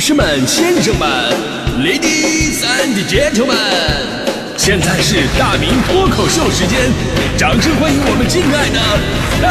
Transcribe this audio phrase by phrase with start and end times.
[0.00, 1.06] 士们、先生们
[1.78, 3.54] ，Ladies and Gentlemen，
[4.56, 6.90] 现在是大明脱口秀时间，
[7.36, 8.80] 掌声欢迎我们敬爱的
[9.42, 9.50] 大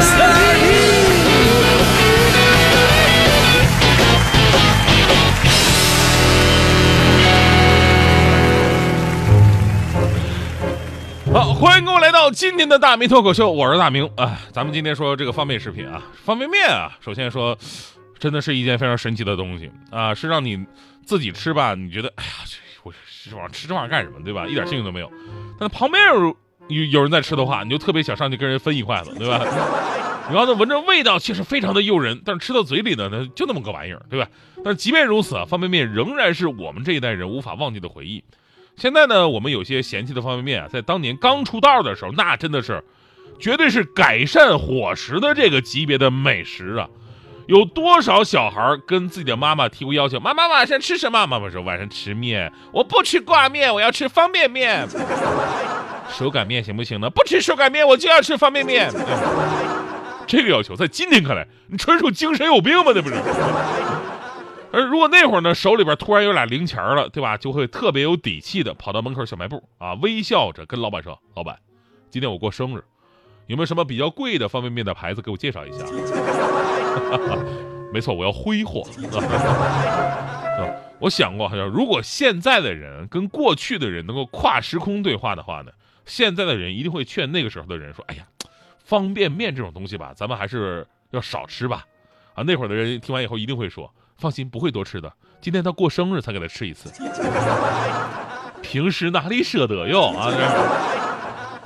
[11.28, 11.32] 明！
[11.32, 14.40] 好，欢迎各位来到今天的大明脱口秀，我是大明啊。
[14.52, 17.56] 咱们今天说这个方便食品啊，方便面啊，首先说。
[18.20, 20.14] 真的是一件非常神奇的东西啊！
[20.14, 20.66] 是让你
[21.06, 22.32] 自己吃吧，你觉得哎呀，
[22.84, 24.46] 我这玩意吃这玩意儿干什么，对吧？
[24.46, 25.12] 一点兴趣都没有。
[25.60, 26.38] 但旁边有
[26.68, 29.40] 有有人在吃的话，你就特别想上去跟人分一筷子，对吧？
[30.32, 34.28] 然后呢，闻着味道确实非常的诱人，但是吃到嘴里呢，那就那么个玩意儿，对吧？
[34.64, 38.24] 但是即便如此啊，方便面仍然是我们这一代人无法忘记的回忆。
[38.76, 42.84] 现在呢，我们有些嫌弃的方便面啊，在当年刚出道的时候，那真的是
[43.40, 46.88] 绝对是改善伙食的这个级别的美食啊！
[47.50, 50.20] 有多少小孩跟自己的妈妈提过要求？
[50.20, 51.26] 妈妈晚上吃什么？
[51.26, 54.88] 妈妈说晚上吃面，我不吃挂面，我要吃方便面。
[56.10, 57.10] 手擀面行不行呢？
[57.10, 58.92] 不吃手擀面，我就要吃方便面。
[60.28, 62.92] 这个要求在今天看来，你纯属精神有病吗？
[62.94, 63.16] 那不是。
[64.72, 67.36] 而如果那会儿呢，手里边突然有俩零钱了，对吧？
[67.36, 71.58] 就会特别有底气的跑到门口小卖部啊，微笑着跟老板说：“老板，
[72.12, 72.84] 今天我过生日，
[73.48, 75.84] 有没有什么比较贵的方便面的牌子给我介绍一下？”
[77.94, 78.84] 没错，我要挥霍。
[81.00, 85.72] 我想过，好像如果现在的人跟过去的人能够跨时空对话的话呢，
[86.06, 88.24] 现在的人一定会劝那个时候的人说：“哎呀，
[88.84, 91.86] 方便面这种东西吧，咱们还是要少吃吧。”
[92.36, 95.10] 啊，那会儿的人听完以后一定会说：“放心，不会多吃的。
[95.40, 96.92] 今天他过生日才给他吃一次，
[98.62, 100.30] 平时哪里舍得哟啊！”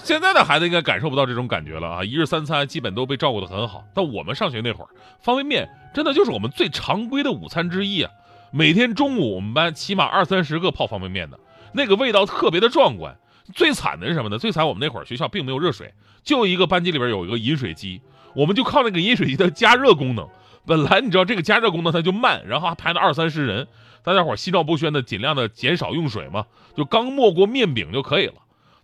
[0.03, 2.03] 现在的孩子应该感受不到这种感觉了啊！
[2.03, 3.85] 一日三餐基本都被照顾得很好。
[3.93, 4.87] 但我们上学那会儿，
[5.21, 8.11] 方便面真的就是我们最常规的午餐之一啊！
[8.51, 11.39] 每天中午我们班起码二三十个泡方便面的，
[11.71, 13.15] 那个味道特别的壮观。
[13.53, 14.37] 最惨的是什么呢？
[14.37, 18.01] 最惨我们那会儿学校并没有热水，就一个班级里边有一个饮水机，
[18.35, 20.27] 我们就靠那个饮水机的加热功能。
[20.65, 23.67] 本来你知道这个加热功能它就慢，然后还排了二三十人，
[24.03, 28.33] 大家伙心照不宣的尽量的减少用水嘛，就刚没过面饼就可以了。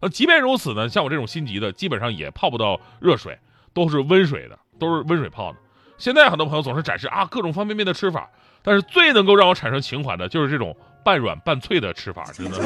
[0.01, 3.37] 那即便如此呢，像我这种心急的，基本上也泡不到热水，
[3.73, 5.57] 都是温水的，都是温水泡的。
[5.97, 8.29] 现在很多朋友总是展示啊各种方便面的吃法，
[8.63, 12.57] 但是最能够让我产生情怀的就是这种半软半脆的吃法，真的。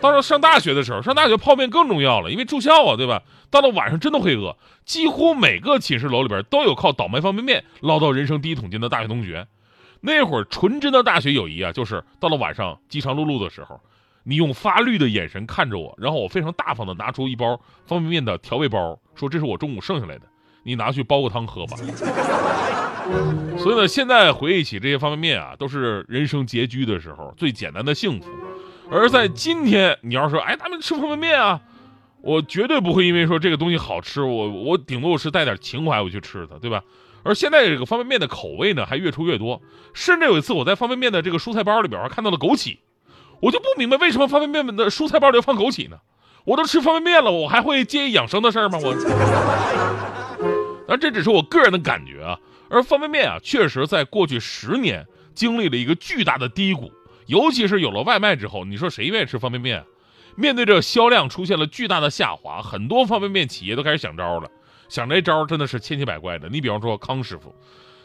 [0.00, 3.22] 到了上大学的时候，上大学泡面更重要了，因为住校啊，对吧？
[3.50, 9.46] 到了晚上真的会饿，几乎每个寝室楼里边都有靠倒卖方便面捞到人生第一桶金的大学同学。
[10.00, 13.78] 那会儿纯真的大学友谊啊，就是到了晚上饥肠辘辘的时候。
[14.24, 20.26] 你用发绿的眼神看着我，然后我非常大方的拿出一包方便面的调味包，说这是我中午剩下来的，
[20.62, 21.76] 你拿去煲个汤喝吧。
[23.58, 28.30] 所以呢，现在回忆起这些方便面啊，都是人生拮据的时候最简单的幸福。
[28.90, 31.60] 而在今天，你要说，哎，他们吃方便面啊，
[32.20, 36.82] 我绝对不会因为说这个东西好吃，我我顶多是带点情怀我去吃它，对吧？
[37.24, 39.60] 而现在这个方便面的口味呢，还越出越多，
[39.94, 42.78] 甚至有一次我在方便面的这个蔬菜包里边还看到了枸杞。
[43.42, 45.96] 我就不明白为什么方便面的蔬菜包里要放枸杞呢？
[46.44, 48.78] 我都吃方便面了，我还会介意养生的事儿吗？
[48.80, 48.94] 我，
[50.86, 52.38] 但这只是我个人的感觉啊。
[52.70, 55.04] 而方便面啊，确实在过去十年
[55.34, 56.92] 经历了一个巨大的低谷，
[57.26, 59.84] 尤其是有了外卖之后，你说谁愿意吃方便面？
[60.36, 64.48] 面对着销量出现了巨大的下滑，很多方便面企业都开始想招了，
[64.88, 66.48] 想这招真的是千奇百怪的。
[66.48, 67.54] 你比方说康师傅。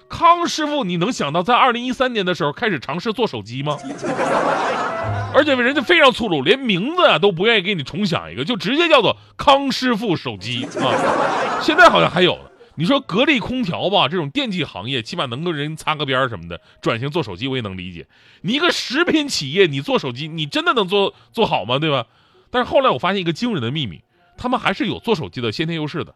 [0.10, 3.78] 康师傅，你能想到在二零一三年的时候开始尝试做手机吗？
[5.34, 11.62] 而且人家非常粗鲁，连名字啊都不愿意给你重想一个，就直接叫做康师傅手机啊。
[11.62, 12.42] 现在好像还有呢。
[12.76, 18.08] 你说格力空调吧，这种电器行业起码能跟人擦个边儿什么的，转型做手机我也能理解。
[18.42, 21.80] 你一个食品企业，你做手机，你真的能做做好吗？
[21.80, 22.06] 对吧？
[22.52, 24.02] 但是后来我发现一个惊人的秘密，
[24.38, 26.14] 他们还是有做手机的先天优势的。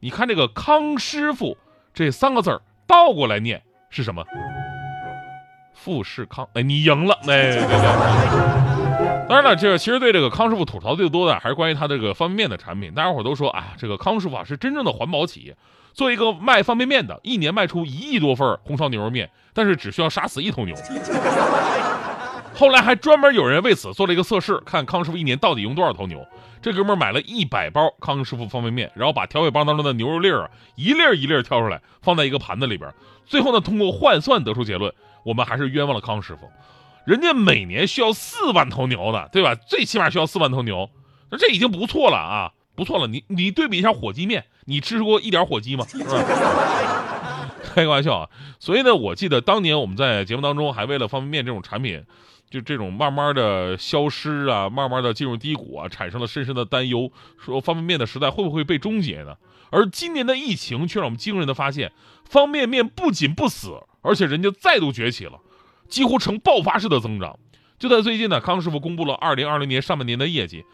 [0.00, 1.56] 你看这个康师傅
[1.94, 2.62] 这三个字儿。
[2.86, 4.24] 倒过来念是什么？
[5.88, 6.46] 富士康。
[6.52, 7.18] 哎，你赢了。
[7.26, 7.56] 哎，
[9.26, 12.92] 当然了，这个其实对这个康师傅吐槽最多的还是关于他这个方便面的产品。
[12.92, 15.56] 大家伙都说啊，这个康师傅啊是真正的环保企业。
[15.94, 20.76] 作为一个卖方便面的，一年卖出一亿多份红烧牛肉面，但是只需要杀死一头牛。
[22.54, 26.22] 后来还专门有人为此做了一个测试，看康师傅一年到底用多少头牛。
[26.60, 32.92] 这哥们买了一百包康师傅方便面，然后把调味包当中的牛肉粒儿一粒儿一粒儿挑出来，放在一个盘子里边。
[33.26, 34.92] 最后呢，通过换算得出结论，
[35.28, 36.50] 我们还是冤枉了康师傅。
[37.04, 39.54] 人家每年需要四万头牛呢，对吧？
[39.54, 40.88] 最起码需要四万头牛，
[41.30, 43.06] 那这已经不错了啊，不错了。
[43.06, 45.84] 你你对比一下火鸡面，你吃过一点火鸡吗？
[45.86, 47.50] 是吧？
[47.74, 48.28] 开个玩笑啊。
[48.58, 52.02] 所以呢，我记得当年我们在节目当中还为了方便面这种产品，
[52.48, 59.36] 就这种慢慢的消失啊，慢慢的进入低谷啊，产生了深深的担忧，说方便面的时代会不会被终结呢？
[59.70, 61.92] 而今年的疫情却让我们惊人的发现，
[62.24, 65.38] 方便面不仅不死，而且人家再度崛起了，
[65.86, 67.38] 几乎呈爆发式的增长。
[67.78, 70.64] 就在最近呢，康师傅公布了二零二零年上半年的业绩，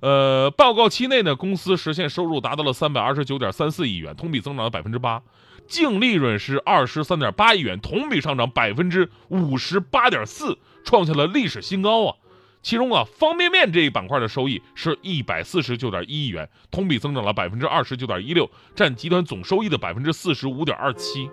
[0.00, 5.20] 呃，报告期内呢，公司实现收入达到了三百二十九点三四亿元，同比增长了百分之八，
[5.66, 12.16] 净利润是二十三点八亿元，同比上涨百分之五十八点四，创下了历史新高啊！
[12.62, 21.28] 其中啊，方便面这一板块的收益是一百四十九点一亿元，同比增长了百分之二十九点一六，占集团总收益的百分之四十五点二七。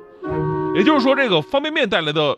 [0.75, 2.37] 也就是说，这个方便面带来的。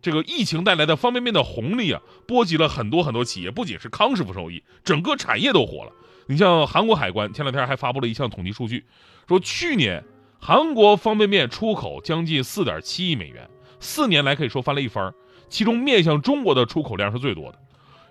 [0.00, 5.92] 这个疫情带来的方便面的红利啊，波及了很多很多企业，不仅是康师傅受益，整个产业都火了。
[6.26, 8.84] 你像韩国海关前两天还发布了一项统计数据，
[9.28, 10.02] 说去年
[10.40, 13.48] 韩国方便面出口将近四点七亿美元，
[13.78, 15.14] 四年来可以说翻了一番。
[15.48, 17.58] 其中面向中国的出口量是最多的，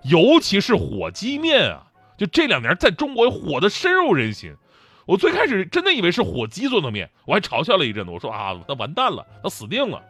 [0.03, 1.83] 尤其是火鸡面啊，
[2.17, 4.55] 就这两年在中国火的深入人心。
[5.11, 10.01] 我最开始真的以为是火鸡做的面，我还嘲笑了一阵子，我说啊，那完蛋了，那死定了。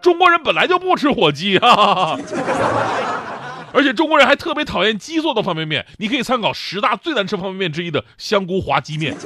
[0.00, 2.18] 中国人本来就不吃火鸡啊，
[3.72, 5.86] 而且中国人还特别讨厌鸡做的方便面。
[5.98, 9.16] 你可以参考十大最难吃方便面之一的香菇滑鸡面，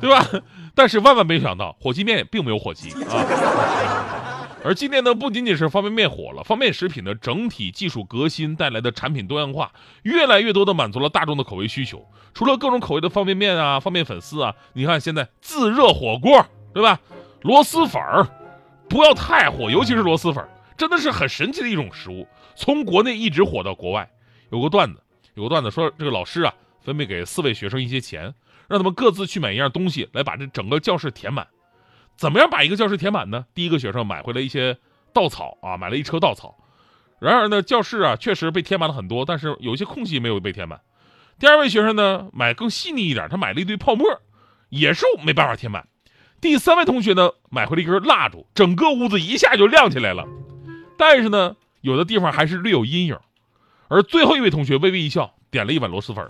[0.00, 0.26] 对吧？
[0.74, 3.26] 但是万万没想到，火鸡面并没有火鸡啊。
[4.62, 9.72] 而今年呢，不仅仅是方便面火了，方便食品的整体技术革新带来的产品多样化，
[10.02, 12.06] 越来越多的满足了大众的口味需求。
[12.34, 17.00] 除了各种口味的方便面啊、方便粉丝啊，你看现在自热火锅，对吧？
[17.42, 18.26] 螺蛳粉儿。
[18.88, 20.46] 不要太火，尤其是螺蛳粉，
[20.76, 22.26] 真的是很神奇的一种食物。
[22.54, 24.10] 从国内一直火到国外。
[24.50, 25.00] 有个段子，
[25.34, 26.52] 有个段子说，这个老师啊，
[26.82, 28.34] 分配给四位学生一些钱，
[28.68, 31.46] 让他们各自去买一样东西，来把这整个教室填满。
[32.20, 33.46] 怎么样把一个教室填满呢？
[33.54, 34.76] 第一个学生买回来一些
[35.14, 36.58] 稻草啊，买了一车稻草。
[37.18, 40.82] 然而呢，教室啊确实被填满了很多，但是有一些空隙没有被填满。
[41.38, 44.06] 第二位学生呢，买更细腻一点，他买了一堆泡沫，
[44.68, 45.88] 也是没办法填满。
[46.42, 50.28] 第三位同学呢，买回了一根蜡烛，整个屋子一下就亮起来了。
[50.98, 53.16] 但是呢，有的地方还是略有阴影。
[53.88, 56.28] 而最后一位同学微微一笑，点了一碗螺蛳粉，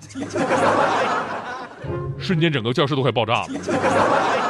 [2.17, 4.50] 瞬间整个教室都快爆炸了。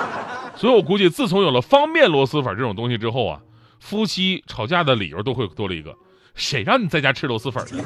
[0.61, 3.41] 所以我估计，自从有了方便螺蛳粉这种东西之后啊，
[3.79, 5.97] 夫妻吵架的理由都会多了一个：
[6.35, 7.83] 谁让你在家吃螺蛳粉呢？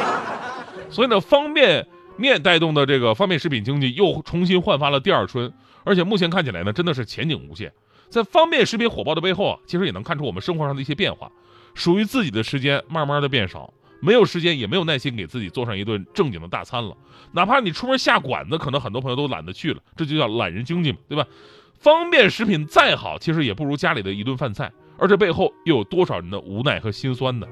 [0.88, 1.86] 所以呢，方便
[2.16, 5.52] 面带动的这个方便食品经济又重新焕发了第二春。
[5.84, 7.70] 而且目前看起来呢，真的是前景无限。
[8.08, 11.30] 在方便食品火爆的背后啊，其实也能看出我们生活上的一些变化。
[11.74, 13.70] 属于自己的时间慢慢的变少，
[14.00, 16.96] 没有时间也没有耐心给自己做上一顿正经的大餐了。
[17.32, 21.26] 哪怕你出门下馆子，可能很多朋友都懒得去了，这就叫懒人经济嘛，对吧？
[21.74, 24.70] 方便食品再好，其实也不如家里的一顿饭菜。
[24.98, 27.46] 而这背后又有多少人的无奈和心酸呢？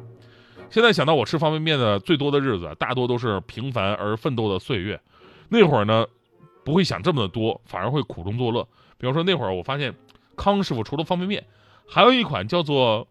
[0.70, 5.00] 现在想到我吃方便面的最多的日子，大多都是平凡而奋斗的岁月。
[5.48, 6.06] 那会儿呢？
[6.64, 8.68] 不会想这么的多，反而会苦中作乐。
[8.98, 9.94] 比方说那会儿，我发现
[10.36, 11.46] 康师傅除了方便面，
[11.86, 13.08] 还有一款叫做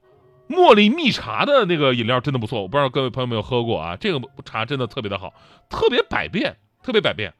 [0.49, 2.61] 茉莉蜜茶的那个饮料，真的不错。
[2.61, 3.95] 我不知道各位朋友有没有喝过啊？
[3.95, 5.33] 这个茶真的特别的好，
[5.69, 7.33] 特别百变，特别百变。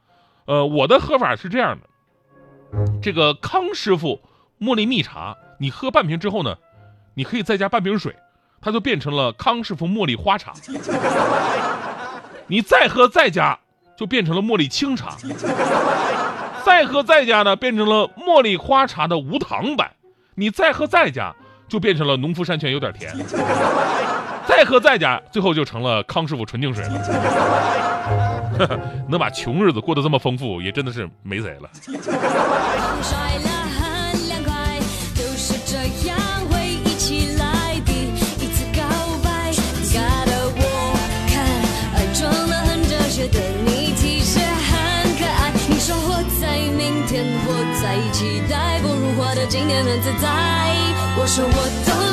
[0.46, 4.20] 呃，我的喝法是这样的：这个康师傅
[4.60, 6.56] 茉莉蜜茶，你喝半瓶之后呢，
[7.14, 8.14] 你可以再加半瓶水，
[8.60, 10.52] 它就变成了康师傅茉莉花茶。
[12.46, 13.58] 你再喝再加。
[13.98, 15.16] 就变成了茉莉清茶，
[16.64, 19.90] 再喝再加呢，变成了茉莉花茶的无糖版。
[20.36, 21.34] 你再喝再加，
[21.68, 23.14] 就变成了农夫山泉有点甜。
[24.46, 28.80] 再喝再加，最后就成了康师傅纯净水了。
[29.08, 31.70] 能把穷日子过得这么丰富，也真的是没谁了。
[49.50, 50.28] 今年很自在，
[51.16, 52.07] 我说我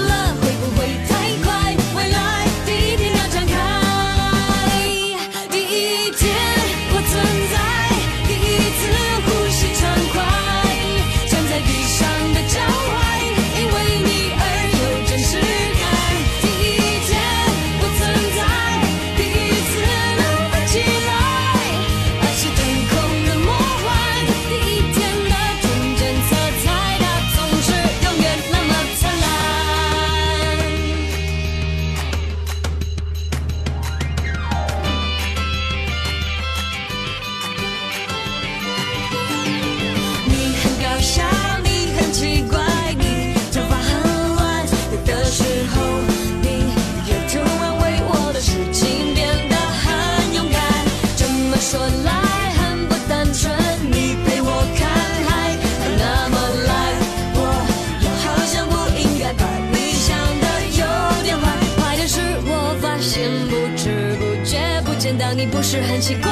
[65.38, 66.32] 你不是很习惯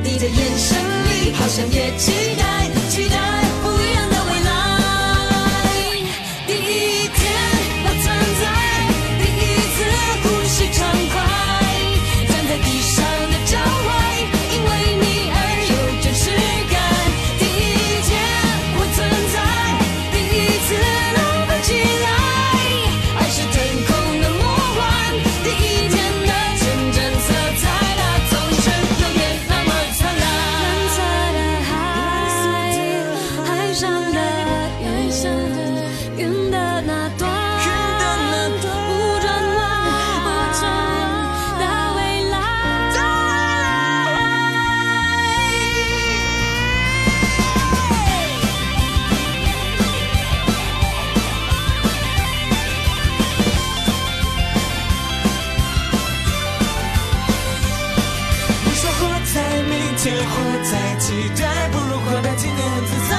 [0.00, 3.33] 你的眼神里好像也期待期待
[60.10, 63.16] 活在期待不如活得今天很自在。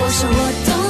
[0.00, 0.81] 我说我懂。